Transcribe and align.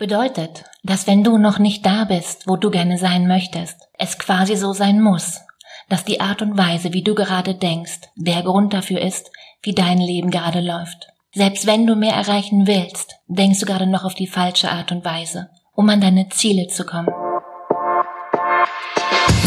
Bedeutet, 0.00 0.64
dass 0.82 1.06
wenn 1.06 1.24
du 1.24 1.36
noch 1.36 1.58
nicht 1.58 1.84
da 1.84 2.04
bist, 2.04 2.48
wo 2.48 2.56
du 2.56 2.70
gerne 2.70 2.96
sein 2.96 3.28
möchtest, 3.28 3.76
es 3.98 4.18
quasi 4.18 4.56
so 4.56 4.72
sein 4.72 5.02
muss, 5.02 5.42
dass 5.90 6.06
die 6.06 6.22
Art 6.22 6.40
und 6.40 6.56
Weise, 6.56 6.94
wie 6.94 7.02
du 7.02 7.14
gerade 7.14 7.54
denkst, 7.54 8.00
der 8.16 8.42
Grund 8.42 8.72
dafür 8.72 9.02
ist, 9.02 9.30
wie 9.62 9.74
dein 9.74 9.98
Leben 9.98 10.30
gerade 10.30 10.60
läuft. 10.60 11.08
Selbst 11.34 11.66
wenn 11.66 11.86
du 11.86 11.96
mehr 11.96 12.14
erreichen 12.14 12.66
willst, 12.66 13.16
denkst 13.28 13.60
du 13.60 13.66
gerade 13.66 13.86
noch 13.86 14.04
auf 14.04 14.14
die 14.14 14.26
falsche 14.26 14.70
Art 14.70 14.90
und 14.90 15.04
Weise, 15.04 15.50
um 15.74 15.86
an 15.90 16.00
deine 16.00 16.30
Ziele 16.30 16.68
zu 16.68 16.86
kommen. 16.86 17.12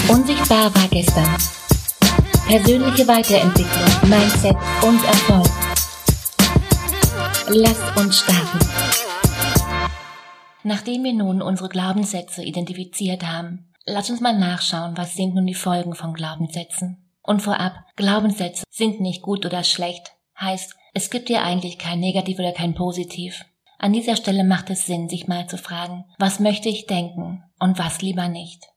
Unsichtbar 0.07 0.65
war 0.75 0.88
gestern. 0.91 1.35
Persönliche 2.45 3.07
Weiterentwicklung, 3.07 4.07
Mindset 4.07 4.57
und 4.83 5.04
Erfolg. 5.04 5.49
Lass 7.47 7.97
uns 7.97 8.20
starten. 8.20 8.82
Nachdem 10.64 11.04
wir 11.04 11.14
nun 11.14 11.41
unsere 11.41 11.70
Glaubenssätze 11.70 12.43
identifiziert 12.43 13.24
haben, 13.28 13.71
lass 13.86 14.10
uns 14.10 14.21
mal 14.21 14.37
nachschauen, 14.37 14.97
was 14.97 15.15
sind 15.15 15.36
nun 15.36 15.46
die 15.46 15.54
Folgen 15.54 15.93
von 15.93 16.14
Glaubenssätzen. 16.14 17.10
Und 17.21 17.42
vorab, 17.42 17.74
Glaubenssätze 17.96 18.64
sind 18.70 19.01
nicht 19.01 19.21
gut 19.21 19.46
oder 19.46 19.64
schlecht, 19.64 20.14
heißt, 20.39 20.75
es 20.93 21.10
gibt 21.10 21.28
hier 21.28 21.43
eigentlich 21.43 21.79
kein 21.79 22.00
Negativ 22.00 22.39
oder 22.39 22.51
kein 22.51 22.75
Positiv. 22.75 23.46
An 23.78 23.92
dieser 23.92 24.15
Stelle 24.15 24.43
macht 24.43 24.70
es 24.70 24.86
Sinn, 24.86 25.10
sich 25.10 25.28
mal 25.28 25.47
zu 25.47 25.57
fragen, 25.57 26.06
was 26.18 26.39
möchte 26.39 26.70
ich 26.70 26.86
denken 26.86 27.43
und 27.59 27.79
was 27.79 28.01
lieber 28.01 28.29
nicht. 28.29 28.68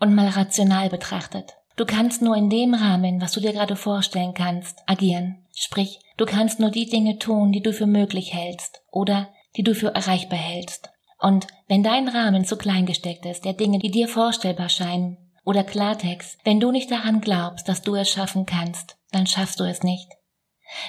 Und 0.00 0.14
mal 0.14 0.28
rational 0.28 0.88
betrachtet. 0.88 1.54
Du 1.76 1.86
kannst 1.86 2.22
nur 2.22 2.36
in 2.36 2.50
dem 2.50 2.74
Rahmen, 2.74 3.20
was 3.20 3.32
du 3.32 3.40
dir 3.40 3.52
gerade 3.52 3.76
vorstellen 3.76 4.34
kannst, 4.34 4.82
agieren. 4.86 5.46
Sprich, 5.54 6.00
du 6.16 6.24
kannst 6.24 6.58
nur 6.58 6.70
die 6.70 6.86
Dinge 6.86 7.18
tun, 7.18 7.52
die 7.52 7.62
du 7.62 7.72
für 7.72 7.86
möglich 7.86 8.34
hältst 8.34 8.82
oder 8.90 9.28
die 9.56 9.62
du 9.62 9.74
für 9.74 9.94
erreichbar 9.94 10.38
hältst. 10.38 10.90
Und 11.18 11.46
wenn 11.66 11.82
dein 11.82 12.08
Rahmen 12.08 12.44
zu 12.44 12.56
klein 12.56 12.86
gesteckt 12.86 13.26
ist, 13.26 13.44
der 13.44 13.54
Dinge, 13.54 13.78
die 13.78 13.90
dir 13.90 14.08
vorstellbar 14.08 14.68
scheinen, 14.68 15.16
oder 15.44 15.64
Klartext, 15.64 16.38
wenn 16.44 16.60
du 16.60 16.70
nicht 16.70 16.90
daran 16.90 17.22
glaubst, 17.22 17.70
dass 17.70 17.80
du 17.80 17.94
es 17.94 18.10
schaffen 18.10 18.44
kannst, 18.44 18.98
dann 19.12 19.26
schaffst 19.26 19.58
du 19.60 19.64
es 19.64 19.82
nicht. 19.82 20.10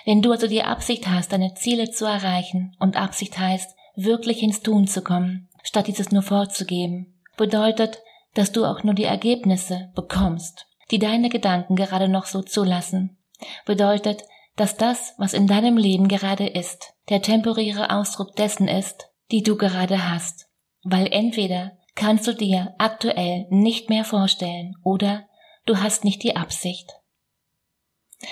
Wenn 0.05 0.21
du 0.21 0.33
also 0.33 0.47
die 0.47 0.63
Absicht 0.63 1.07
hast, 1.07 1.31
deine 1.31 1.53
Ziele 1.53 1.91
zu 1.91 2.05
erreichen, 2.05 2.75
und 2.77 2.97
Absicht 2.97 3.39
heißt, 3.39 3.73
wirklich 3.95 4.43
ins 4.43 4.61
Tun 4.61 4.85
zu 4.85 5.01
kommen, 5.01 5.47
statt 5.63 5.87
dieses 5.87 6.11
nur 6.11 6.23
vorzugeben, 6.23 7.21
bedeutet, 7.37 7.99
dass 8.33 8.51
du 8.51 8.65
auch 8.65 8.83
nur 8.83 8.93
die 8.93 9.05
Ergebnisse 9.05 9.91
bekommst, 9.95 10.67
die 10.91 10.99
deine 10.99 11.29
Gedanken 11.29 11.77
gerade 11.77 12.09
noch 12.09 12.25
so 12.25 12.41
zulassen, 12.41 13.17
bedeutet, 13.65 14.23
dass 14.57 14.75
das, 14.75 15.13
was 15.17 15.33
in 15.33 15.47
deinem 15.47 15.77
Leben 15.77 16.09
gerade 16.09 16.47
ist, 16.47 16.93
der 17.07 17.21
temporäre 17.21 17.91
Ausdruck 17.91 18.35
dessen 18.35 18.67
ist, 18.67 19.08
die 19.31 19.43
du 19.43 19.55
gerade 19.55 20.09
hast, 20.09 20.49
weil 20.83 21.07
entweder 21.11 21.77
kannst 21.95 22.27
du 22.27 22.33
dir 22.33 22.73
aktuell 22.77 23.45
nicht 23.49 23.89
mehr 23.89 24.05
vorstellen 24.05 24.75
oder 24.83 25.27
du 25.65 25.77
hast 25.77 26.03
nicht 26.03 26.23
die 26.23 26.35
Absicht. 26.35 26.91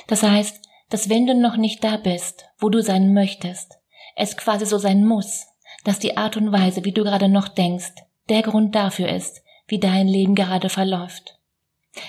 Das 0.07 0.23
heißt, 0.23 0.61
dass 0.89 1.09
wenn 1.09 1.27
du 1.27 1.35
noch 1.35 1.57
nicht 1.57 1.83
da 1.83 1.97
bist, 1.97 2.45
wo 2.57 2.69
du 2.69 2.81
sein 2.81 3.13
möchtest, 3.13 3.79
es 4.15 4.37
quasi 4.37 4.65
so 4.65 4.77
sein 4.77 5.05
muss, 5.05 5.45
dass 5.83 5.99
die 5.99 6.17
Art 6.17 6.37
und 6.37 6.51
Weise, 6.51 6.85
wie 6.85 6.91
du 6.91 7.03
gerade 7.03 7.29
noch 7.29 7.47
denkst, 7.47 7.93
der 8.29 8.41
Grund 8.41 8.75
dafür 8.75 9.09
ist, 9.09 9.41
wie 9.67 9.79
dein 9.79 10.07
Leben 10.07 10.35
gerade 10.35 10.69
verläuft. 10.69 11.39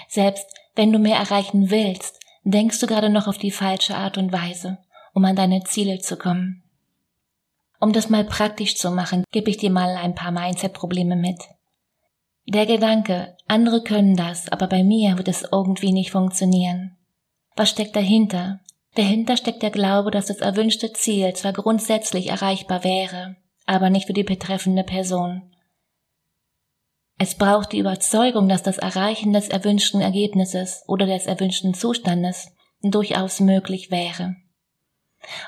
Selbst 0.09 0.47
wenn 0.75 0.93
du 0.93 0.99
mehr 0.99 1.19
erreichen 1.19 1.71
willst, 1.71 2.21
denkst 2.45 2.79
du 2.81 2.87
gerade 2.87 3.11
noch 3.11 3.27
auf 3.27 3.39
die 3.39 3.51
falsche 3.51 3.97
Art 3.97 4.17
und 4.17 4.33
Weise, 4.33 4.79
um 5.13 5.25
an 5.25 5.37
deine 5.37 5.65
Ziele 5.65 5.99
zu 5.99 6.17
kommen. 6.17 6.63
Um 7.81 7.93
das 7.93 8.11
mal 8.11 8.25
praktisch 8.25 8.77
zu 8.77 8.91
machen, 8.91 9.25
gebe 9.31 9.51
ich 9.51 9.57
dir 9.57 9.71
mal 9.71 9.97
ein 9.97 10.15
paar 10.15 10.33
Mindset-Probleme 10.33 11.17
mit. 11.17 11.39
Der 12.47 12.67
Gedanke, 12.67 13.37
andere 13.47 13.83
können 13.83 14.17
das, 14.17 14.49
aber 14.49 14.67
bei 14.67 14.83
mir 14.83 15.19
wird 15.19 15.29
es 15.29 15.47
irgendwie 15.53 15.93
nicht 15.93 16.11
funktionieren. 16.11 16.97
Was 17.57 17.71
steckt 17.71 17.95
dahinter? 17.95 18.61
Dahinter 18.95 19.37
steckt 19.37 19.63
der 19.63 19.71
Glaube, 19.71 20.11
dass 20.11 20.27
das 20.27 20.39
erwünschte 20.39 20.93
Ziel 20.93 21.35
zwar 21.35 21.53
grundsätzlich 21.53 22.31
erreichbar 22.31 22.85
wäre, 22.85 23.37
aber 23.67 23.91
nicht 23.91 24.07
für 24.07 24.13
die 24.13 24.25
betreffende 24.25 24.83
Person. 24.83 25.55
Es 27.19 27.35
braucht 27.35 27.73
die 27.73 27.79
Überzeugung, 27.79 28.49
dass 28.49 28.63
das 28.63 28.79
Erreichen 28.79 29.33
des 29.33 29.49
erwünschten 29.49 30.01
Ergebnisses 30.01 30.85
oder 30.87 31.05
des 31.05 31.27
erwünschten 31.27 31.75
Zustandes 31.75 32.53
durchaus 32.81 33.41
möglich 33.41 33.91
wäre. 33.91 34.37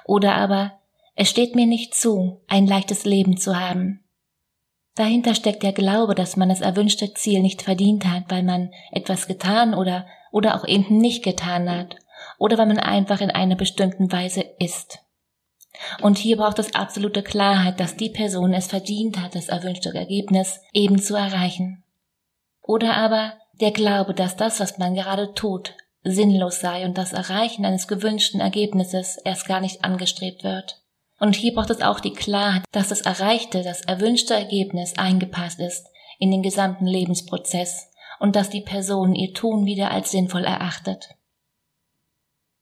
Oder 0.04 0.34
aber 0.34 0.79
es 1.14 1.28
steht 1.28 1.54
mir 1.54 1.66
nicht 1.66 1.94
zu, 1.94 2.40
ein 2.48 2.66
leichtes 2.66 3.04
Leben 3.04 3.36
zu 3.36 3.58
haben. 3.58 4.04
Dahinter 4.94 5.34
steckt 5.34 5.62
der 5.62 5.72
Glaube, 5.72 6.14
dass 6.14 6.36
man 6.36 6.48
das 6.48 6.60
erwünschte 6.60 7.14
Ziel 7.14 7.40
nicht 7.40 7.62
verdient 7.62 8.06
hat, 8.06 8.24
weil 8.28 8.42
man 8.42 8.70
etwas 8.92 9.26
getan 9.26 9.74
oder, 9.74 10.06
oder 10.32 10.56
auch 10.56 10.66
eben 10.66 10.98
nicht 10.98 11.22
getan 11.22 11.70
hat, 11.70 11.96
oder 12.38 12.58
weil 12.58 12.66
man 12.66 12.78
einfach 12.78 13.20
in 13.20 13.30
einer 13.30 13.56
bestimmten 13.56 14.10
Weise 14.12 14.44
ist. 14.58 14.98
Und 16.02 16.18
hier 16.18 16.36
braucht 16.36 16.58
es 16.58 16.74
absolute 16.74 17.22
Klarheit, 17.22 17.80
dass 17.80 17.96
die 17.96 18.10
Person 18.10 18.52
es 18.52 18.66
verdient 18.66 19.18
hat, 19.20 19.34
das 19.34 19.48
erwünschte 19.48 19.94
Ergebnis 19.94 20.60
eben 20.72 20.98
zu 20.98 21.14
erreichen. 21.14 21.84
Oder 22.62 22.96
aber 22.96 23.34
der 23.60 23.70
Glaube, 23.70 24.14
dass 24.14 24.36
das, 24.36 24.60
was 24.60 24.78
man 24.78 24.94
gerade 24.94 25.32
tut, 25.34 25.74
sinnlos 26.02 26.60
sei 26.60 26.84
und 26.84 26.96
das 26.98 27.12
Erreichen 27.12 27.64
eines 27.64 27.88
gewünschten 27.88 28.40
Ergebnisses 28.40 29.18
erst 29.24 29.46
gar 29.46 29.60
nicht 29.60 29.84
angestrebt 29.84 30.44
wird. 30.44 30.79
Und 31.20 31.36
hier 31.36 31.54
braucht 31.54 31.68
es 31.68 31.82
auch 31.82 32.00
die 32.00 32.14
Klarheit, 32.14 32.64
dass 32.72 32.88
das 32.88 33.02
erreichte, 33.02 33.62
das 33.62 33.82
erwünschte 33.82 34.34
Ergebnis 34.34 34.96
eingepasst 34.96 35.60
ist 35.60 35.86
in 36.18 36.30
den 36.30 36.42
gesamten 36.42 36.86
Lebensprozess 36.86 37.90
und 38.18 38.36
dass 38.36 38.48
die 38.48 38.62
Person 38.62 39.14
ihr 39.14 39.34
Tun 39.34 39.66
wieder 39.66 39.90
als 39.90 40.10
sinnvoll 40.10 40.44
erachtet. 40.44 41.10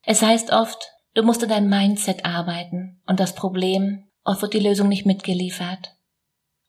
Es 0.04 0.22
heißt 0.22 0.52
oft, 0.52 0.92
du 1.14 1.22
musst 1.22 1.42
in 1.44 1.48
deinem 1.48 1.70
Mindset 1.70 2.24
arbeiten 2.24 3.00
und 3.06 3.20
das 3.20 3.34
Problem, 3.34 4.08
oft 4.24 4.42
wird 4.42 4.54
die 4.54 4.60
Lösung 4.60 4.88
nicht 4.88 5.06
mitgeliefert. 5.06 5.94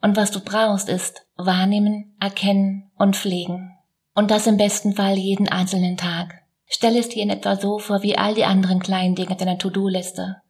Und 0.02 0.16
was 0.16 0.30
du 0.30 0.42
brauchst 0.42 0.90
ist 0.90 1.26
wahrnehmen, 1.38 2.16
erkennen 2.20 2.92
und 2.98 3.16
pflegen. 3.16 3.76
Und 4.14 4.30
das 4.30 4.46
im 4.46 4.58
besten 4.58 4.94
Fall 4.94 5.18
jeden 5.18 5.50
einzelnen 5.50 5.98
Tag. 5.98 6.44
Stell 6.68 6.96
es 6.96 7.10
dir 7.10 7.24
in 7.24 7.32
etwa 7.32 7.56
so 7.56 7.80
vor 7.80 8.04
wie 8.04 8.18
all 8.18 8.36
die 8.36 8.46
anderen 8.46 8.80
kleinen 8.80 9.16
Dinge 9.16 9.36
deiner 9.36 9.58
To-Do-Liste 9.58 10.42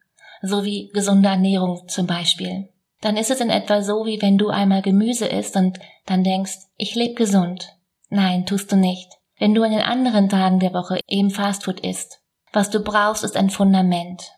sowie 0.42 0.90
gesunde 0.92 1.28
Ernährung 1.28 1.88
zum 1.88 2.06
Beispiel. 2.06 2.68
Dann 3.00 3.16
ist 3.16 3.30
es 3.30 3.40
in 3.40 3.50
etwa 3.50 3.82
so, 3.82 4.04
wie 4.04 4.20
wenn 4.20 4.38
du 4.38 4.48
einmal 4.48 4.82
Gemüse 4.82 5.26
isst 5.26 5.56
und 5.56 5.78
dann 6.06 6.22
denkst, 6.22 6.56
ich 6.76 6.94
lebe 6.94 7.14
gesund. 7.14 7.76
Nein, 8.08 8.44
tust 8.46 8.70
du 8.72 8.76
nicht. 8.76 9.10
Wenn 9.38 9.54
du 9.54 9.62
an 9.62 9.70
den 9.70 9.80
anderen 9.80 10.28
Tagen 10.28 10.60
der 10.60 10.74
Woche 10.74 11.00
eben 11.06 11.30
Fastfood 11.30 11.80
isst. 11.80 12.20
Was 12.52 12.68
du 12.68 12.80
brauchst, 12.80 13.24
ist 13.24 13.36
ein 13.36 13.48
Fundament. 13.48 14.32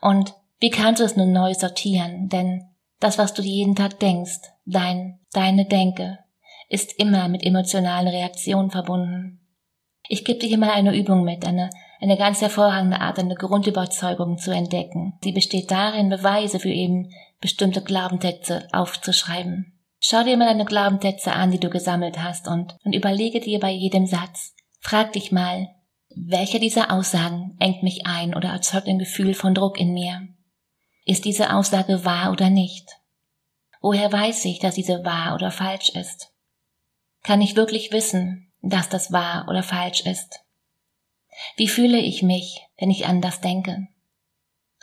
Und 0.00 0.34
wie 0.58 0.70
kannst 0.70 1.00
du 1.00 1.04
es 1.04 1.16
nun 1.16 1.32
neu 1.32 1.54
sortieren? 1.54 2.28
Denn 2.28 2.64
das, 2.98 3.18
was 3.18 3.34
du 3.34 3.42
jeden 3.42 3.76
Tag 3.76 4.00
denkst, 4.00 4.40
dein, 4.64 5.20
deine 5.32 5.66
Denke, 5.66 6.18
ist 6.68 6.98
immer 6.98 7.28
mit 7.28 7.44
emotionalen 7.44 8.08
Reaktionen 8.08 8.70
verbunden. 8.70 9.40
Ich 10.08 10.24
gebe 10.24 10.38
dir 10.38 10.48
hier 10.48 10.58
mal 10.58 10.70
eine 10.70 10.96
Übung 10.96 11.24
mit, 11.24 11.46
eine 11.46 11.70
eine 12.00 12.16
ganz 12.16 12.40
hervorragende 12.40 13.00
Art, 13.00 13.18
eine 13.18 13.34
Grundüberzeugung 13.34 14.38
zu 14.38 14.52
entdecken. 14.52 15.18
Sie 15.22 15.32
besteht 15.32 15.70
darin, 15.70 16.08
Beweise 16.08 16.58
für 16.58 16.70
eben 16.70 17.10
bestimmte 17.40 17.82
Glaubenssätze 17.82 18.68
aufzuschreiben. 18.72 19.78
Schau 20.00 20.24
dir 20.24 20.36
mal 20.36 20.46
deine 20.46 20.64
Glaubenssätze 20.64 21.32
an, 21.32 21.50
die 21.50 21.60
du 21.60 21.68
gesammelt 21.68 22.22
hast 22.22 22.48
und, 22.48 22.76
und 22.84 22.94
überlege 22.94 23.40
dir 23.40 23.60
bei 23.60 23.70
jedem 23.70 24.06
Satz. 24.06 24.54
Frag 24.80 25.12
dich 25.12 25.30
mal, 25.30 25.68
welche 26.16 26.58
dieser 26.58 26.90
Aussagen 26.90 27.56
engt 27.60 27.82
mich 27.82 28.06
ein 28.06 28.34
oder 28.34 28.48
erzeugt 28.48 28.88
ein 28.88 28.98
Gefühl 28.98 29.34
von 29.34 29.54
Druck 29.54 29.78
in 29.78 29.92
mir? 29.92 30.26
Ist 31.04 31.24
diese 31.24 31.52
Aussage 31.54 32.04
wahr 32.04 32.32
oder 32.32 32.50
nicht? 32.50 32.88
Woher 33.82 34.10
weiß 34.12 34.44
ich, 34.46 34.58
dass 34.58 34.74
diese 34.74 35.04
wahr 35.04 35.34
oder 35.34 35.50
falsch 35.50 35.90
ist? 35.90 36.32
Kann 37.22 37.42
ich 37.42 37.56
wirklich 37.56 37.92
wissen, 37.92 38.52
dass 38.62 38.88
das 38.88 39.12
wahr 39.12 39.46
oder 39.48 39.62
falsch 39.62 40.00
ist? 40.06 40.40
Wie 41.56 41.68
fühle 41.68 41.98
ich 41.98 42.22
mich, 42.22 42.60
wenn 42.78 42.90
ich 42.90 43.06
anders 43.06 43.40
denke? 43.40 43.88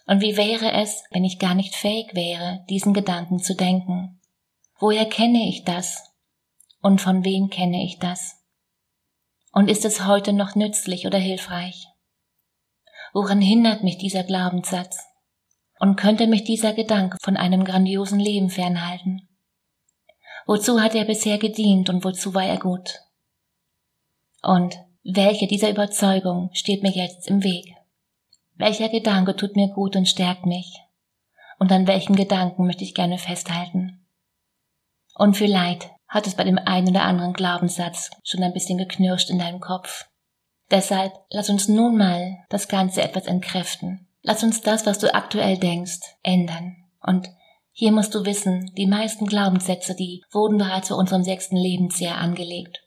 Und 0.06 0.21
wie 0.21 0.38
wäre 0.38 0.71
es, 0.71 1.04
wenn 1.12 1.25
ich 1.25 1.39
gar 1.39 1.54
nicht 1.54 1.75
fähig 1.75 2.13
wäre, 2.13 2.63
diesen 2.69 2.94
Gedanken 2.94 3.39
zu 3.39 3.56
denken? 3.56 4.21
Woher 4.80 5.06
kenne 5.06 5.50
ich 5.50 5.63
das? 5.63 6.04
Und 6.81 7.01
von 7.01 7.25
wem 7.25 7.50
kenne 7.50 7.83
ich 7.83 8.00
das? 8.00 8.36
Und 9.51 9.69
ist 9.69 9.86
es 9.86 10.06
heute 10.06 10.33
noch 10.33 10.56
nützlich 10.56 11.06
oder 11.07 11.18
hilfreich? 11.18 11.88
Woran 13.13 13.42
hindert 13.42 13.83
mich 13.83 13.98
dieser 13.98 14.24
Glaubenssatz? 14.24 15.03
Und 15.80 15.95
könnte 15.95 16.27
mich 16.27 16.44
dieser 16.44 16.74
Gedanke 16.74 17.18
von 17.21 17.38
einem 17.38 17.63
grandiosen 17.63 18.19
Leben 18.19 18.50
fernhalten? 18.50 19.27
Wozu 20.45 20.81
hat 20.81 20.95
er 20.95 21.06
bisher 21.06 21.38
gedient 21.38 21.89
und 21.89 22.03
wozu 22.03 22.33
war 22.33 22.45
er 22.45 22.57
gut? 22.57 23.01
Und 24.42 24.77
welche 25.09 25.48
dieser 25.48 25.69
Überzeugung 25.69 26.50
steht 26.51 26.83
mir 26.83 26.92
jetzt 26.92 27.30
im 27.30 27.42
Weg? 27.42 27.74
Welcher 28.56 28.89
Gedanke 28.89 29.38
tut 29.38 29.56
mir 29.56 29.69
gut 29.69 29.95
und 29.95 30.06
stärkt 30.06 30.45
mich? 30.45 30.81
Und 31.59 31.71
an 31.71 31.88
welchen 31.88 32.18
Gedanken 32.18 32.65
möchte 32.65 32.83
ich 32.83 32.94
gerne 32.94 33.18
festhalten? 33.18 34.06
Und 35.15 35.38
vielleicht 35.38 35.89
hat 36.09 36.27
es 36.27 36.36
bei 36.36 36.44
dem 36.44 36.57
einen 36.57 36.89
oder 36.89 37.04
anderen 37.04 37.31
Glaubenssatz 37.31 38.12
schon 38.24 38.44
ein 38.44 38.51
bisschen 38.51 38.77
geknirscht 38.77 39.30
in 39.30 39.39
deinem 39.39 39.62
Kopf. 39.62 40.09
Deshalb 40.71 41.13
lass 41.30 41.50
uns 41.50 41.69
nun 41.69 41.98
mal 41.98 42.39
das 42.50 42.68
Ganze 42.68 43.01
etwas 43.01 43.27
entkräften. 43.27 44.10
Lass 44.24 44.44
uns 44.44 44.60
das, 44.60 44.86
was 44.86 45.00
du 45.00 45.13
aktuell 45.13 45.57
denkst, 45.57 46.01
ändern. 46.21 46.75
Und 47.01 47.30
hier 47.71 47.94
musst 47.94 48.13
du 48.13 48.25
wissen, 48.25 48.74
die 48.75 48.88
meisten 48.88 49.25
Glaubenssätze, 49.25 49.95
die 49.95 50.24
wurden 50.31 50.57
bereits 50.57 50.89
vor 50.89 50.98
unserem 50.98 51.24
sechsten 51.24 51.56
Lebensjahr 51.56 52.18
angelegt. 52.18 52.81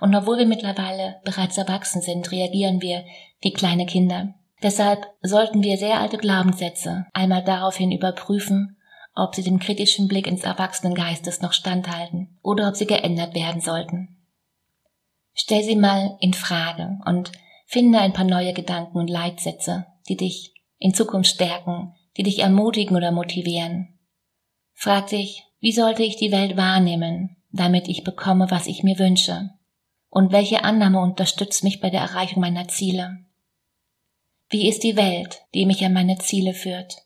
Und 0.00 0.14
obwohl 0.14 0.38
wir 0.38 0.46
mittlerweile 0.46 1.20
bereits 1.24 1.56
erwachsen 1.58 2.02
sind, 2.02 2.30
reagieren 2.32 2.82
wir 2.82 3.04
wie 3.40 3.52
kleine 3.52 3.86
Kinder. 3.86 4.34
Deshalb 4.62 5.06
sollten 5.22 5.62
wir 5.62 5.78
sehr 5.78 6.00
alte 6.00 6.18
Glaubenssätze 6.18 7.06
einmal 7.12 7.42
daraufhin 7.42 7.92
überprüfen, 7.92 8.76
ob 9.14 9.34
sie 9.34 9.42
dem 9.42 9.58
kritischen 9.58 10.06
Blick 10.06 10.26
ins 10.26 10.44
Erwachsenengeistes 10.44 11.40
noch 11.40 11.52
standhalten 11.52 12.38
oder 12.42 12.68
ob 12.68 12.76
sie 12.76 12.86
geändert 12.86 13.34
werden 13.34 13.60
sollten. 13.60 14.16
Stell 15.32 15.62
sie 15.62 15.76
mal 15.76 16.16
in 16.20 16.34
Frage 16.34 16.98
und 17.06 17.32
finde 17.66 18.00
ein 18.00 18.12
paar 18.12 18.24
neue 18.24 18.52
Gedanken 18.52 18.98
und 18.98 19.08
Leitsätze, 19.08 19.86
die 20.08 20.16
dich 20.16 20.54
in 20.78 20.92
Zukunft 20.92 21.30
stärken, 21.30 21.94
die 22.16 22.22
dich 22.22 22.40
ermutigen 22.40 22.96
oder 22.96 23.12
motivieren. 23.12 23.98
Frag 24.74 25.08
dich, 25.08 25.44
wie 25.60 25.72
sollte 25.72 26.02
ich 26.02 26.16
die 26.16 26.32
Welt 26.32 26.56
wahrnehmen, 26.56 27.36
damit 27.52 27.88
ich 27.88 28.04
bekomme, 28.04 28.50
was 28.50 28.66
ich 28.66 28.82
mir 28.82 28.98
wünsche? 28.98 29.50
Und 30.10 30.32
welche 30.32 30.64
Annahme 30.64 31.00
unterstützt 31.00 31.64
mich 31.64 31.80
bei 31.80 31.88
der 31.88 32.00
Erreichung 32.00 32.40
meiner 32.40 32.68
Ziele? 32.68 33.24
Wie 34.50 34.68
ist 34.68 34.82
die 34.82 34.96
Welt, 34.96 35.42
die 35.54 35.64
mich 35.64 35.84
an 35.84 35.92
meine 35.92 36.18
Ziele 36.18 36.52
führt? 36.52 36.96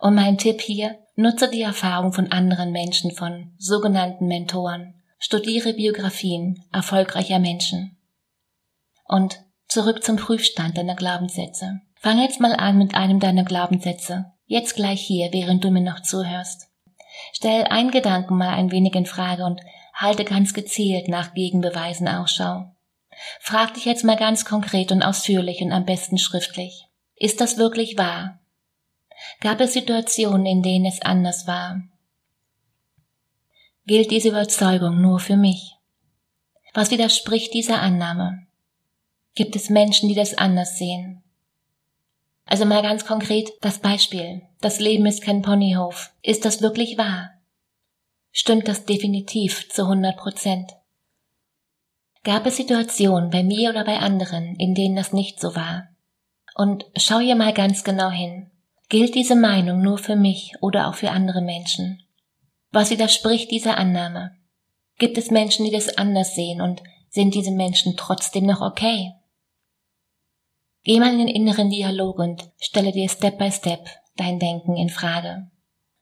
Und 0.00 0.16
mein 0.16 0.36
Tipp 0.36 0.60
hier, 0.60 0.98
nutze 1.14 1.48
die 1.48 1.62
Erfahrung 1.62 2.12
von 2.12 2.32
anderen 2.32 2.72
Menschen, 2.72 3.12
von 3.12 3.54
sogenannten 3.58 4.26
Mentoren. 4.26 5.02
Studiere 5.18 5.72
Biografien 5.72 6.64
erfolgreicher 6.72 7.38
Menschen. 7.38 7.96
Und 9.06 9.38
zurück 9.68 10.02
zum 10.02 10.16
Prüfstand 10.16 10.76
deiner 10.76 10.96
Glaubenssätze. 10.96 11.80
Fang 12.00 12.20
jetzt 12.20 12.40
mal 12.40 12.54
an 12.54 12.76
mit 12.76 12.94
einem 12.94 13.20
deiner 13.20 13.44
Glaubenssätze. 13.44 14.26
Jetzt 14.46 14.74
gleich 14.74 15.00
hier, 15.00 15.32
während 15.32 15.64
du 15.64 15.70
mir 15.70 15.80
noch 15.80 16.02
zuhörst. 16.02 16.68
Stell 17.32 17.64
einen 17.64 17.90
Gedanken 17.90 18.36
mal 18.36 18.50
ein 18.50 18.70
wenig 18.72 18.94
in 18.94 19.06
Frage 19.06 19.44
und 19.44 19.60
halte 19.94 20.24
ganz 20.24 20.52
gezielt 20.52 21.08
nach 21.08 21.34
Gegenbeweisen 21.34 22.08
Ausschau. 22.08 22.74
Frag 23.40 23.74
dich 23.74 23.84
jetzt 23.84 24.04
mal 24.04 24.16
ganz 24.16 24.44
konkret 24.44 24.90
und 24.92 25.02
ausführlich 25.02 25.62
und 25.62 25.72
am 25.72 25.84
besten 25.84 26.18
schriftlich. 26.18 26.86
Ist 27.14 27.40
das 27.40 27.56
wirklich 27.56 27.96
wahr? 27.96 28.40
Gab 29.40 29.60
es 29.60 29.72
Situationen, 29.72 30.46
in 30.46 30.62
denen 30.62 30.84
es 30.84 31.00
anders 31.00 31.46
war? 31.46 31.82
Gilt 33.86 34.10
diese 34.10 34.30
Überzeugung 34.30 35.00
nur 35.00 35.20
für 35.20 35.36
mich? 35.36 35.76
Was 36.72 36.90
widerspricht 36.90 37.54
dieser 37.54 37.80
Annahme? 37.80 38.46
Gibt 39.34 39.54
es 39.54 39.70
Menschen, 39.70 40.08
die 40.08 40.14
das 40.14 40.36
anders 40.36 40.78
sehen? 40.78 41.22
Also 42.46 42.64
mal 42.64 42.82
ganz 42.82 43.06
konkret 43.06 43.50
das 43.60 43.78
Beispiel. 43.78 44.42
Das 44.60 44.80
Leben 44.80 45.06
ist 45.06 45.22
kein 45.22 45.42
Ponyhof. 45.42 46.12
Ist 46.22 46.44
das 46.44 46.62
wirklich 46.62 46.98
wahr? 46.98 47.30
Stimmt 48.36 48.66
das 48.66 48.84
definitiv 48.84 49.70
zu 49.70 49.82
100 49.82 50.16
Prozent? 50.16 50.72
Gab 52.24 52.46
es 52.46 52.56
Situationen 52.56 53.30
bei 53.30 53.44
mir 53.44 53.70
oder 53.70 53.84
bei 53.84 54.00
anderen, 54.00 54.56
in 54.56 54.74
denen 54.74 54.96
das 54.96 55.12
nicht 55.12 55.40
so 55.40 55.54
war? 55.54 55.86
Und 56.56 56.84
schau 56.96 57.20
hier 57.20 57.36
mal 57.36 57.52
ganz 57.52 57.84
genau 57.84 58.10
hin. 58.10 58.50
Gilt 58.88 59.14
diese 59.14 59.36
Meinung 59.36 59.82
nur 59.82 59.98
für 59.98 60.16
mich 60.16 60.54
oder 60.60 60.88
auch 60.88 60.96
für 60.96 61.12
andere 61.12 61.42
Menschen? 61.42 62.02
Was 62.72 62.90
widerspricht 62.90 63.52
dieser 63.52 63.78
Annahme? 63.78 64.34
Gibt 64.98 65.16
es 65.16 65.30
Menschen, 65.30 65.64
die 65.64 65.70
das 65.70 65.96
anders 65.96 66.34
sehen 66.34 66.60
und 66.60 66.82
sind 67.10 67.34
diese 67.36 67.52
Menschen 67.52 67.96
trotzdem 67.96 68.46
noch 68.46 68.60
okay? 68.60 69.12
Geh 70.82 70.98
mal 70.98 71.12
in 71.12 71.18
den 71.20 71.28
inneren 71.28 71.70
Dialog 71.70 72.18
und 72.18 72.50
stelle 72.58 72.90
dir 72.90 73.08
Step 73.08 73.38
by 73.38 73.52
Step 73.52 73.86
dein 74.16 74.40
Denken 74.40 74.76
in 74.76 74.88
Frage. 74.88 75.52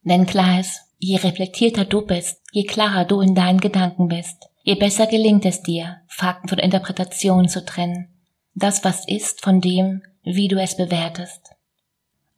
Denn 0.03 0.27
klar 0.27 0.61
ist, 0.61 0.83
je 0.99 1.17
reflektierter 1.17 1.85
du 1.85 2.03
bist, 2.03 2.41
je 2.53 2.65
klarer 2.65 3.05
du 3.05 3.21
in 3.21 3.35
deinen 3.35 3.61
Gedanken 3.61 4.09
bist, 4.09 4.49
Je 4.65 4.77
besser 4.77 5.07
gelingt 5.09 5.45
es 5.45 5.63
dir, 5.63 6.01
Fakten 6.07 6.49
von 6.49 6.59
Interpretationen 6.59 7.49
zu 7.49 7.65
trennen, 7.65 8.09
das, 8.55 8.85
was 8.85 9.07
ist, 9.09 9.43
von 9.43 9.61
dem, 9.61 10.03
wie 10.23 10.47
du 10.47 10.61
es 10.61 10.77
bewertest. 10.77 11.51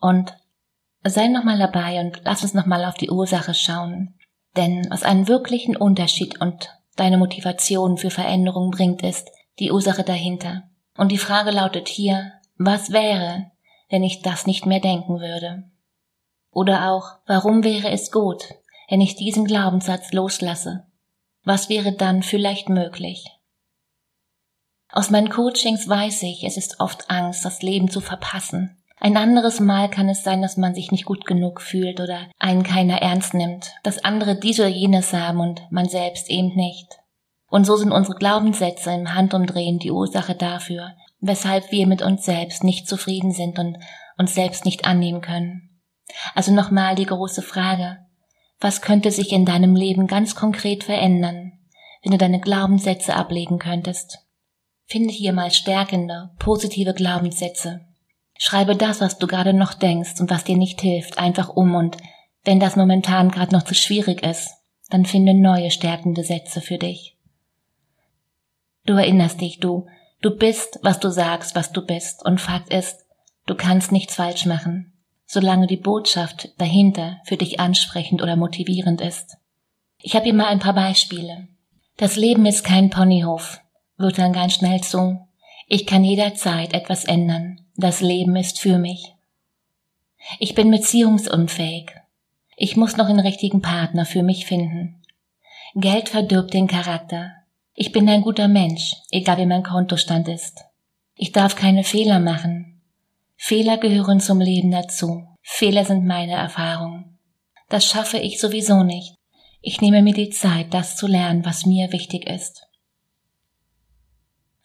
Und 0.01 0.35
sei 1.03 1.29
nochmal 1.29 1.59
dabei 1.59 2.01
und 2.01 2.23
lass 2.25 2.43
uns 2.43 2.55
nochmal 2.55 2.87
auf 2.87 2.95
die 2.95 3.11
Ursache 3.11 3.53
schauen. 3.53 4.15
Denn 4.57 4.87
was 4.89 5.03
einen 5.03 5.29
wirklichen 5.29 5.77
Unterschied 5.77 6.41
und 6.41 6.71
deine 6.97 7.19
Motivation 7.19 7.99
für 7.99 8.11
Veränderung 8.11 8.71
bringt, 8.71 9.03
ist 9.03 9.29
die 9.59 9.71
Ursache 9.71 10.03
dahinter. 10.03 10.63
Und 10.97 11.13
die 11.13 11.19
Frage 11.19 11.51
lautet 11.51 11.89
hier, 11.89 12.33
was 12.57 12.91
wäre, 12.91 13.51
wenn 13.91 14.03
ich 14.03 14.23
das 14.23 14.47
nicht 14.47 14.65
mehr 14.65 14.81
denken 14.81 15.21
würde? 15.21 15.65
Oder 16.55 16.91
auch, 16.91 17.19
warum 17.27 17.63
wäre 17.65 17.91
es 17.91 18.11
gut, 18.11 18.55
wenn 18.89 19.03
ich 19.03 19.17
diesen 19.17 19.45
Glaubenssatz 19.45 20.13
loslasse 20.13 20.87
was 21.45 21.69
wäre 21.69 21.93
dann 21.93 22.23
vielleicht 22.23 22.69
möglich? 22.69 23.31
Aus 24.91 25.11
meinen 25.11 25.29
Coachings 25.29 25.89
weiß 25.89 26.23
ich, 26.23 26.45
es 26.45 26.57
ist 26.57 26.81
oft 26.81 27.11
Angst, 27.11 27.45
das 27.45 27.63
Leben 27.63 27.91
zu 27.91 28.01
verpassen. 28.01 28.79
Ein 28.99 29.17
anderes 29.17 29.61
Mal 29.61 29.91
kann 29.91 30.09
es 30.09 30.23
sein, 30.23 30.41
dass 30.41 30.57
man 30.57 30.75
sich 30.75 30.91
nicht 30.91 31.05
gut 31.05 31.27
genug 31.27 31.61
fühlt 31.61 32.01
oder 32.01 32.29
einen 32.39 32.63
keiner 32.63 33.03
ernst 33.03 33.35
nimmt, 33.35 33.73
dass 33.83 34.05
andere 34.05 34.37
dies 34.37 34.59
oder 34.61 34.69
jenes 34.69 35.13
haben 35.13 35.41
und 35.41 35.61
man 35.71 35.89
selbst 35.89 36.31
eben 36.31 36.55
nicht. 36.55 37.01
Und 37.51 37.65
so 37.67 37.77
sind 37.77 37.93
unsere 37.93 38.17
Glaubenssätze 38.17 38.93
im 38.93 39.15
Handumdrehen 39.15 39.79
die 39.79 39.91
Ursache 39.91 40.35
dafür, 40.35 40.93
weshalb 41.21 41.71
wir 41.73 41.87
mit 41.87 42.01
uns 42.01 42.25
selbst 42.25 42.65
nicht 42.65 42.89
zufrieden 42.89 43.33
sind 43.33 43.59
und 43.59 43.79
uns 44.17 44.35
selbst 44.35 44.65
nicht 44.65 44.87
annehmen 44.87 45.21
können. 45.21 45.74
Also 46.35 46.53
nochmal 46.53 46.95
die 46.95 47.07
große 47.07 47.43
Frage, 47.43 47.99
was 48.61 48.81
könnte 48.81 49.11
sich 49.11 49.33
in 49.33 49.45
deinem 49.45 49.75
Leben 49.77 50.07
ganz 50.07 50.35
konkret 50.35 50.85
verändern, 50.85 51.53
wenn 52.03 52.13
du 52.13 52.19
deine 52.19 52.41
Glaubenssätze 52.41 53.15
ablegen 53.15 53.59
könntest? 53.59 54.19
Finde 54.87 55.13
hier 55.13 55.33
mal 55.33 55.51
stärkende, 55.51 56.31
positive 56.39 56.95
Glaubenssätze. 56.95 57.81
Schreibe 58.39 58.77
das, 58.77 59.01
was 59.01 59.19
du 59.19 59.27
gerade 59.27 59.55
noch 59.55 59.75
denkst 59.75 60.21
und 60.21 60.31
was 60.31 60.45
dir 60.45 60.57
nicht 60.57 60.81
hilft, 60.81 61.19
einfach 61.19 61.49
um 61.49 61.75
und 61.75 61.97
wenn 62.45 62.61
das 62.61 62.77
momentan 62.77 63.31
gerade 63.31 63.55
noch 63.55 63.63
zu 63.63 63.75
schwierig 63.75 64.23
ist, 64.23 64.51
dann 64.91 65.07
finde 65.07 65.35
neue 65.35 65.71
stärkende 65.71 66.25
Sätze 66.25 66.61
für 66.61 66.77
dich. 66.77 67.17
Du 68.85 68.95
erinnerst 68.95 69.41
dich, 69.41 69.61
du, 69.61 69.87
du 70.21 70.37
bist, 70.37 70.79
was 70.83 71.01
du 71.01 71.09
sagst, 71.09 71.55
was 71.55 71.73
du 71.73 71.87
bist 71.87 72.25
und 72.25 72.41
Fakt 72.41 72.71
ist, 72.71 73.07
du 73.47 73.55
kannst 73.55 73.93
nichts 73.93 74.17
falsch 74.17 74.45
machen 74.45 74.94
solange 75.35 75.67
die 75.67 75.77
Botschaft 75.77 76.55
dahinter 76.59 77.19
für 77.25 77.37
dich 77.37 77.61
ansprechend 77.61 78.23
oder 78.23 78.37
motivierend 78.37 79.01
ist. 79.01 79.37
Ich 79.99 80.15
habe 80.15 80.25
hier 80.25 80.35
mal 80.35 80.47
ein 80.47 80.61
paar 80.61 80.75
Beispiele. 80.75 81.49
Das 81.97 82.17
Leben 82.17 82.47
ist 82.47 82.65
kein 82.65 82.89
Ponyhof, 82.89 83.61
wird 83.99 84.19
dann 84.19 84.33
ganz 84.33 84.55
schnell 84.55 84.81
zu. 84.81 85.19
Ich 85.67 85.87
kann 85.87 86.05
jederzeit 86.05 86.73
etwas 86.73 87.05
ändern. 87.05 87.61
Das 87.77 88.01
Leben 88.01 88.37
ist 88.37 88.61
für 88.61 88.79
mich. 88.79 89.15
Ich 90.39 90.55
bin 90.55 90.71
beziehungsunfähig. 90.71 91.91
Ich 92.57 92.77
muss 92.77 92.97
noch 92.97 93.09
den 93.09 93.21
richtigen 93.21 93.61
Partner 93.61 94.07
für 94.07 94.23
mich 94.23 94.47
finden. 94.47 95.03
Geld 95.75 96.09
verdirbt 96.09 96.55
den 96.55 96.69
Charakter. 96.69 97.33
Ich 97.75 97.91
bin 97.91 98.09
ein 98.09 98.23
guter 98.23 98.47
Mensch, 98.47 98.95
egal 99.11 99.39
wie 99.39 99.47
mein 99.47 99.65
Kontostand 99.65 100.29
ist. 100.29 100.61
Ich 101.17 101.33
darf 101.33 101.57
keine 101.57 101.83
Fehler 101.83 102.21
machen. 102.21 102.74
Fehler 103.37 103.79
gehören 103.79 104.21
zum 104.21 104.41
Leben 104.41 104.71
dazu. 104.71 105.27
Fehler 105.43 105.85
sind 105.85 106.07
meine 106.07 106.33
Erfahrung. 106.33 107.19
Das 107.69 107.85
schaffe 107.85 108.19
ich 108.19 108.41
sowieso 108.41 108.83
nicht. 108.83 109.15
Ich 109.61 109.81
nehme 109.81 110.03
mir 110.03 110.15
die 110.15 110.31
Zeit, 110.31 110.75
das 110.75 110.97
zu 110.97 111.07
lernen, 111.07 111.45
was 111.45 111.67
mir 111.67 111.93
wichtig 111.93 112.27
ist. 112.27 112.67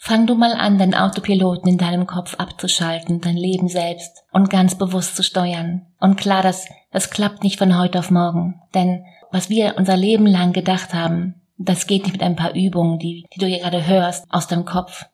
Fang 0.01 0.27
du 0.27 0.35
mal 0.35 0.53
an, 0.53 0.77
den 0.77 0.95
Autopiloten 0.95 1.67
in 1.69 1.77
deinem 1.77 2.07
Kopf 2.07 2.35
abzuschalten, 2.35 3.19
dein 3.19 3.35
Leben 3.35 3.67
selbst 3.67 4.23
und 4.31 4.49
ganz 4.49 4.75
bewusst 4.75 5.17
zu 5.17 5.23
steuern. 5.23 5.87
Und 5.99 6.15
klar, 6.15 6.41
das, 6.41 6.67
das 6.91 7.09
klappt 7.09 7.43
nicht 7.43 7.57
von 7.59 7.77
heute 7.77 7.99
auf 7.99 8.09
morgen. 8.09 8.61
Denn 8.73 9.03
was 9.29 9.49
wir 9.49 9.75
unser 9.77 9.97
Leben 9.97 10.25
lang 10.25 10.53
gedacht 10.53 10.93
haben, 10.93 11.41
das 11.57 11.85
geht 11.85 12.03
nicht 12.03 12.13
mit 12.13 12.23
ein 12.23 12.37
paar 12.37 12.55
Übungen, 12.55 12.97
die, 12.99 13.25
die 13.33 13.39
du 13.39 13.45
hier 13.45 13.59
gerade 13.59 13.85
hörst, 13.85 14.25
aus 14.29 14.47
deinem 14.47 14.63
Kopf. 14.63 15.05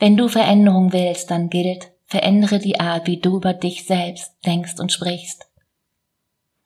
Wenn 0.00 0.16
du 0.16 0.26
Veränderung 0.26 0.92
willst, 0.92 1.30
dann 1.30 1.48
gilt, 1.48 1.91
Verändere 2.12 2.58
die 2.58 2.78
Art, 2.78 3.06
wie 3.06 3.16
du 3.16 3.38
über 3.38 3.54
dich 3.54 3.86
selbst 3.86 4.34
denkst 4.44 4.78
und 4.78 4.92
sprichst. 4.92 5.46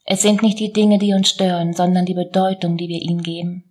Es 0.05 0.21
sind 0.21 0.43
nicht 0.43 0.59
die 0.59 0.73
Dinge, 0.73 0.99
die 0.99 1.13
uns 1.13 1.29
stören, 1.29 1.73
sondern 1.73 2.05
die 2.05 2.15
Bedeutung, 2.15 2.77
die 2.77 2.89
wir 2.89 3.01
ihnen 3.01 3.23
geben. 3.23 3.63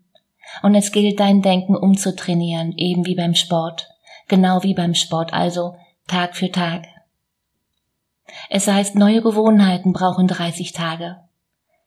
Und 0.63 0.73
es 0.73 0.93
gilt, 0.93 1.19
dein 1.19 1.41
Denken 1.41 1.75
umzutrainieren, 1.75 2.77
eben 2.77 3.05
wie 3.05 3.15
beim 3.15 3.35
Sport. 3.35 3.89
Genau 4.29 4.63
wie 4.63 4.73
beim 4.73 4.95
Sport, 4.95 5.33
also 5.33 5.75
Tag 6.07 6.37
für 6.37 6.49
Tag. 6.49 6.85
Es 8.49 8.69
heißt, 8.69 8.95
neue 8.95 9.21
Gewohnheiten 9.21 9.91
brauchen 9.91 10.29
30 10.29 10.71
Tage. 10.71 11.17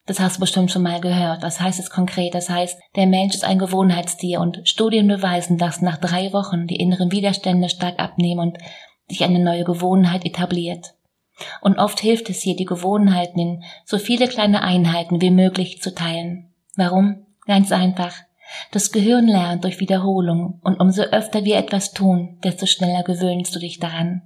Das 0.04 0.20
hast 0.20 0.36
du 0.36 0.40
bestimmt 0.40 0.70
schon 0.70 0.82
mal 0.82 1.00
gehört. 1.00 1.42
Was 1.42 1.62
heißt 1.62 1.80
es 1.80 1.88
konkret? 1.88 2.34
Das 2.34 2.50
heißt, 2.50 2.78
der 2.94 3.06
Mensch 3.06 3.34
ist 3.34 3.44
ein 3.44 3.58
Gewohnheitstier 3.58 4.40
und 4.40 4.68
Studien 4.68 5.08
beweisen, 5.08 5.56
dass 5.56 5.80
nach 5.80 5.96
drei 5.96 6.34
Wochen 6.34 6.66
die 6.66 6.76
inneren 6.76 7.10
Widerstände 7.10 7.70
stark 7.70 7.98
abnehmen 7.98 8.40
und 8.40 8.58
sich 9.08 9.24
eine 9.24 9.38
neue 9.38 9.64
Gewohnheit 9.64 10.24
etabliert. 10.24 10.94
Und 11.60 11.78
oft 11.78 12.00
hilft 12.00 12.30
es 12.30 12.42
hier, 12.42 12.56
die 12.56 12.64
Gewohnheiten 12.64 13.38
in 13.38 13.64
so 13.84 13.98
viele 13.98 14.28
kleine 14.28 14.62
Einheiten 14.62 15.20
wie 15.20 15.30
möglich 15.30 15.80
zu 15.80 15.94
teilen. 15.94 16.52
Warum? 16.76 17.26
Ganz 17.46 17.72
einfach. 17.72 18.14
Das 18.72 18.92
Gehirn 18.92 19.26
lernt 19.26 19.64
durch 19.64 19.78
Wiederholung 19.80 20.60
und 20.62 20.80
umso 20.80 21.02
öfter 21.02 21.44
wir 21.44 21.58
etwas 21.58 21.92
tun, 21.92 22.38
desto 22.42 22.66
schneller 22.66 23.02
gewöhnst 23.02 23.54
du 23.54 23.58
dich 23.58 23.78
daran. 23.78 24.22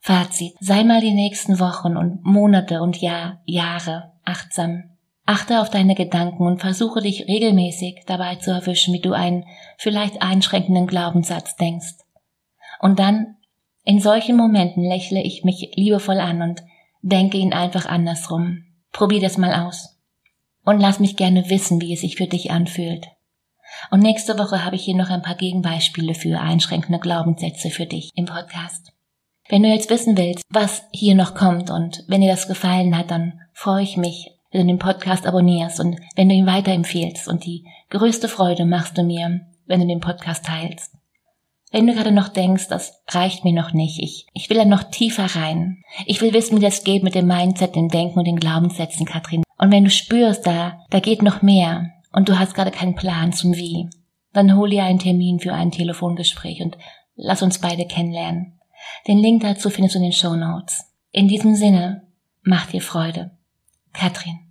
Fazit. 0.00 0.54
Sei 0.60 0.84
mal 0.84 1.00
die 1.00 1.14
nächsten 1.14 1.60
Wochen 1.60 1.96
und 1.96 2.24
Monate 2.24 2.82
und 2.82 3.00
Jahr, 3.00 3.40
Jahre 3.46 4.12
achtsam. 4.24 4.90
Achte 5.26 5.62
auf 5.62 5.70
deine 5.70 5.94
Gedanken 5.94 6.46
und 6.46 6.60
versuche 6.60 7.00
dich 7.00 7.26
regelmäßig 7.26 8.02
dabei 8.06 8.36
zu 8.36 8.50
erwischen, 8.50 8.92
wie 8.92 9.00
du 9.00 9.12
einen 9.12 9.46
vielleicht 9.78 10.20
einschränkenden 10.20 10.86
Glaubenssatz 10.86 11.56
denkst. 11.56 12.03
Und 12.84 12.98
dann, 12.98 13.36
in 13.84 13.98
solchen 13.98 14.36
Momenten 14.36 14.84
lächle 14.84 15.22
ich 15.22 15.42
mich 15.42 15.72
liebevoll 15.74 16.20
an 16.20 16.42
und 16.42 16.62
denke 17.00 17.38
ihn 17.38 17.54
einfach 17.54 17.86
andersrum. 17.86 18.62
Probier 18.92 19.22
das 19.22 19.38
mal 19.38 19.54
aus. 19.54 19.98
Und 20.66 20.80
lass 20.80 21.00
mich 21.00 21.16
gerne 21.16 21.48
wissen, 21.48 21.80
wie 21.80 21.94
es 21.94 22.02
sich 22.02 22.16
für 22.16 22.26
dich 22.26 22.50
anfühlt. 22.50 23.06
Und 23.90 24.00
nächste 24.00 24.38
Woche 24.38 24.66
habe 24.66 24.76
ich 24.76 24.84
hier 24.84 24.96
noch 24.96 25.08
ein 25.08 25.22
paar 25.22 25.34
Gegenbeispiele 25.34 26.14
für 26.14 26.38
einschränkende 26.38 26.98
Glaubenssätze 26.98 27.70
für 27.70 27.86
dich 27.86 28.10
im 28.16 28.26
Podcast. 28.26 28.92
Wenn 29.48 29.62
du 29.62 29.70
jetzt 29.70 29.88
wissen 29.88 30.18
willst, 30.18 30.44
was 30.50 30.82
hier 30.92 31.14
noch 31.14 31.34
kommt 31.34 31.70
und 31.70 32.04
wenn 32.06 32.20
dir 32.20 32.30
das 32.30 32.48
gefallen 32.48 32.98
hat, 32.98 33.10
dann 33.10 33.40
freue 33.54 33.82
ich 33.82 33.96
mich, 33.96 34.30
wenn 34.50 34.60
du 34.60 34.66
den 34.66 34.78
Podcast 34.78 35.26
abonnierst 35.26 35.80
und 35.80 35.98
wenn 36.16 36.28
du 36.28 36.34
ihn 36.34 36.46
weiterempfehlst 36.46 37.28
und 37.28 37.46
die 37.46 37.64
größte 37.88 38.28
Freude 38.28 38.66
machst 38.66 38.98
du 38.98 39.04
mir, 39.04 39.40
wenn 39.64 39.80
du 39.80 39.86
den 39.86 40.00
Podcast 40.00 40.44
teilst. 40.44 40.93
Wenn 41.74 41.88
du 41.88 41.92
gerade 41.92 42.12
noch 42.12 42.28
denkst, 42.28 42.68
das 42.68 43.02
reicht 43.08 43.42
mir 43.42 43.52
noch 43.52 43.72
nicht, 43.72 43.98
ich, 44.00 44.28
ich 44.32 44.48
will 44.48 44.58
da 44.58 44.64
noch 44.64 44.84
tiefer 44.84 45.34
rein. 45.34 45.82
Ich 46.06 46.20
will 46.20 46.32
wissen, 46.32 46.56
wie 46.56 46.64
das 46.64 46.84
geht 46.84 47.02
mit 47.02 47.16
dem 47.16 47.26
Mindset, 47.26 47.74
dem 47.74 47.88
Denken 47.88 48.20
und 48.20 48.26
den 48.26 48.38
Glaubenssätzen, 48.38 49.06
Katrin. 49.06 49.42
Und 49.58 49.72
wenn 49.72 49.82
du 49.82 49.90
spürst, 49.90 50.46
da, 50.46 50.78
da 50.90 51.00
geht 51.00 51.22
noch 51.22 51.42
mehr 51.42 51.90
und 52.12 52.28
du 52.28 52.38
hast 52.38 52.54
gerade 52.54 52.70
keinen 52.70 52.94
Plan 52.94 53.32
zum 53.32 53.56
Wie, 53.56 53.90
dann 54.32 54.54
hol 54.54 54.70
dir 54.70 54.84
einen 54.84 55.00
Termin 55.00 55.40
für 55.40 55.52
ein 55.52 55.72
Telefongespräch 55.72 56.62
und 56.62 56.78
lass 57.16 57.42
uns 57.42 57.58
beide 57.58 57.86
kennenlernen. 57.86 58.60
Den 59.08 59.18
Link 59.18 59.42
dazu 59.42 59.68
findest 59.68 59.96
du 59.96 59.98
in 59.98 60.04
den 60.04 60.12
Show 60.12 60.36
Notes. 60.36 60.92
In 61.10 61.26
diesem 61.26 61.56
Sinne, 61.56 62.06
mach 62.44 62.66
dir 62.66 62.82
Freude. 62.82 63.32
Katrin. 63.92 64.43